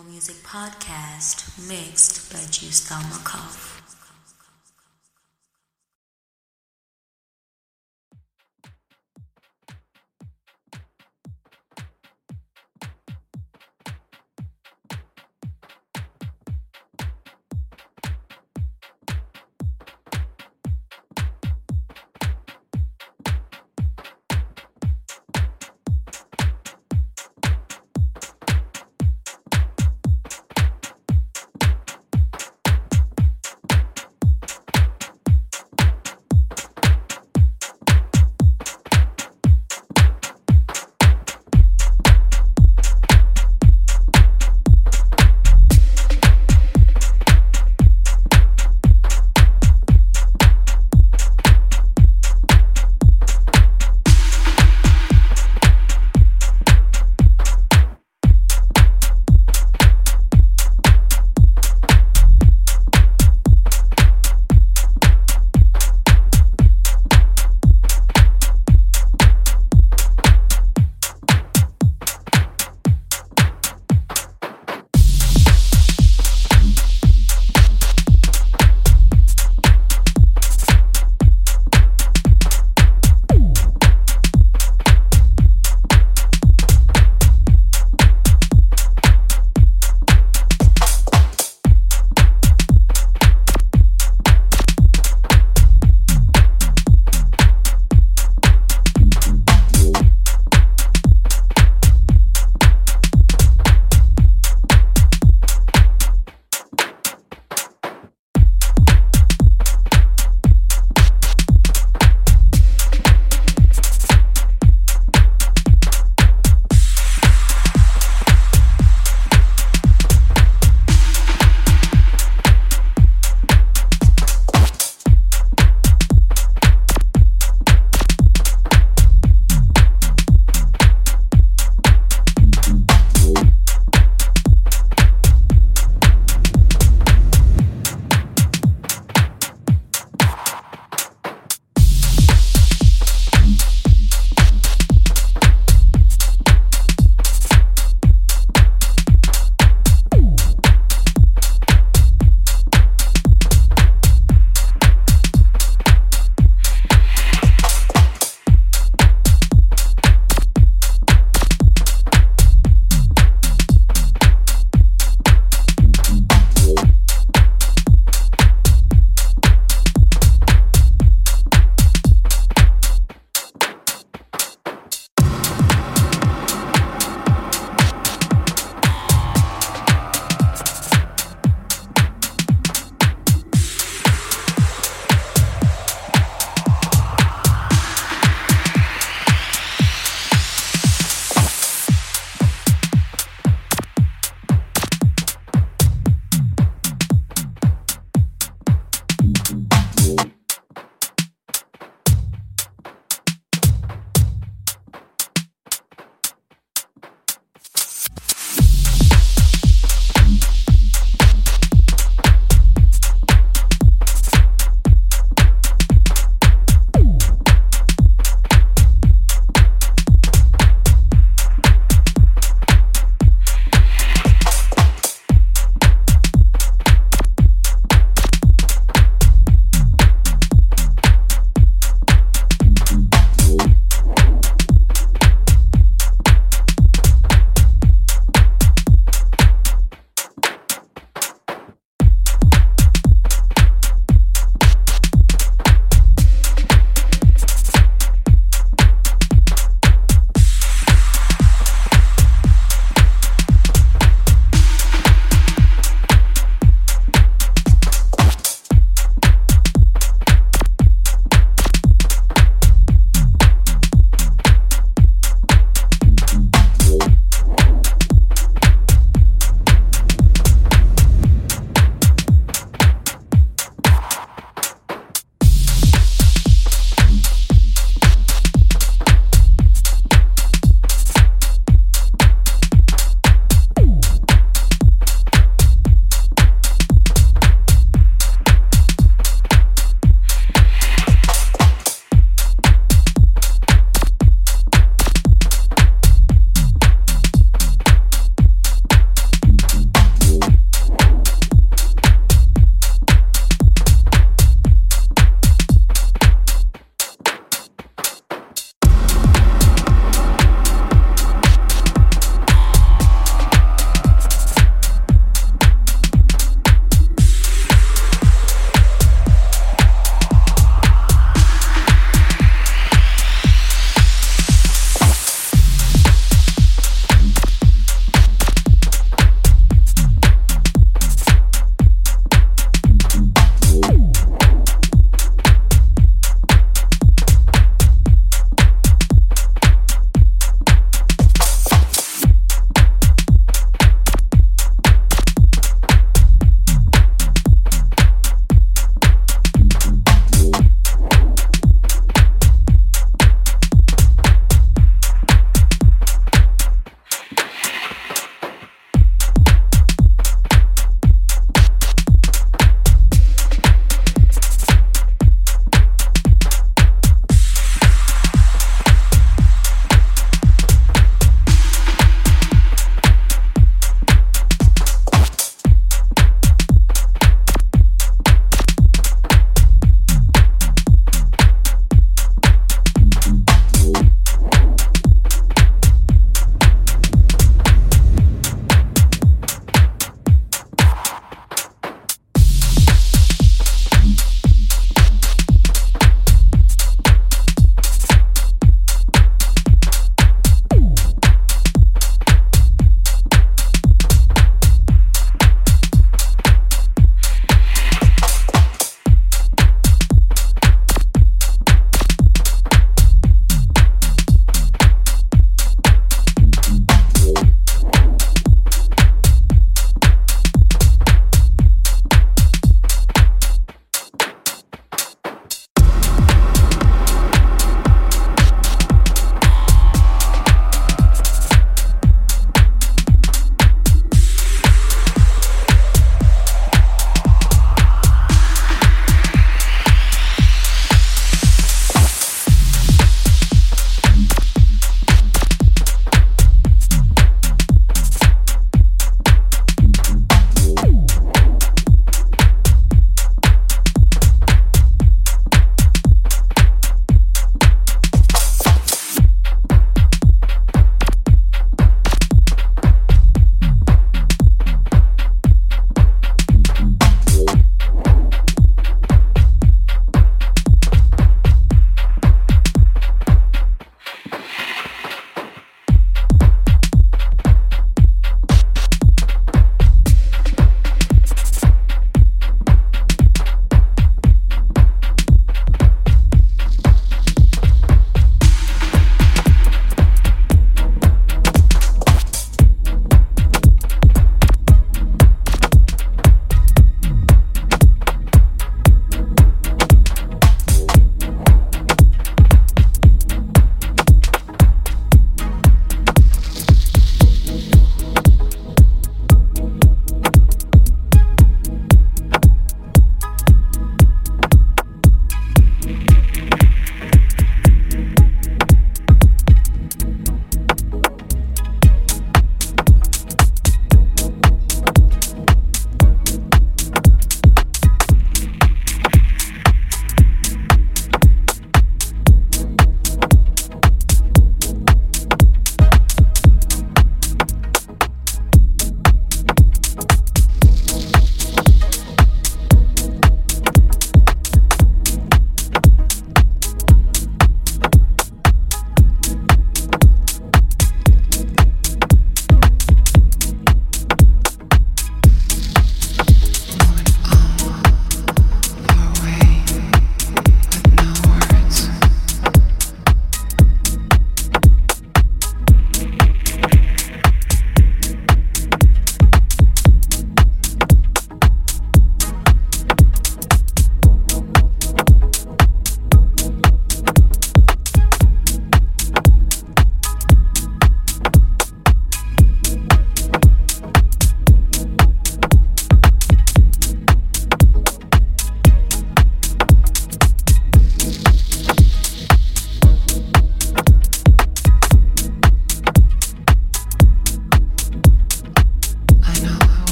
[0.00, 3.81] Music Podcast, mixed by Juice Dalmakov.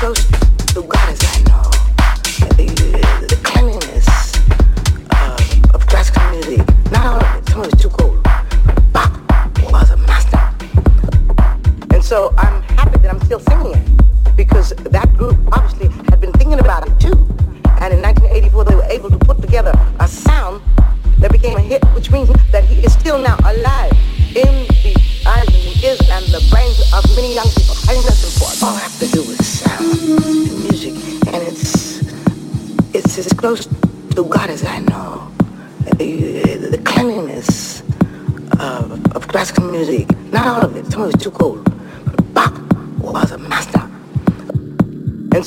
[0.00, 0.39] ghost.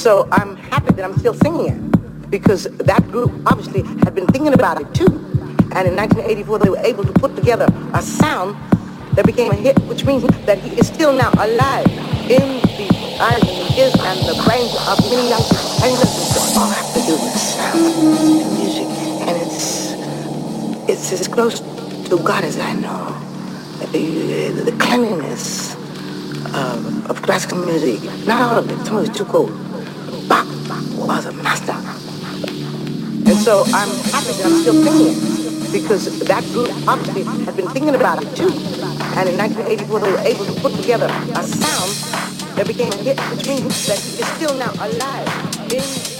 [0.04, 4.54] So I'm happy that I'm still singing it because that group obviously had been thinking
[4.54, 5.08] about it too.
[5.72, 8.58] And in 1984, they were able to put together a sound
[9.16, 11.88] that became a hit, which means that he is still now alive
[12.28, 12.44] in
[12.76, 15.72] the eyes and the ears and the brains of many young people.
[15.80, 17.80] And he doesn't all have to do with sound
[18.44, 18.88] and music.
[19.24, 19.96] And it's,
[20.90, 21.62] it's as close
[22.10, 23.16] to God as I know.
[23.94, 25.76] The, the cleanliness
[26.54, 29.73] of, of classical music, not all of it, some of it's too cold
[31.10, 31.74] are the master.
[33.30, 37.68] And so I'm happy that I'm still thinking it because that group obviously had been
[37.70, 38.52] thinking about it too.
[39.18, 41.92] And in 1984, they were able to put together a sound
[42.56, 46.13] that became a hit, between that is still now alive in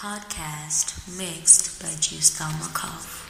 [0.00, 3.29] podcast mixed by Juice Thalmakov.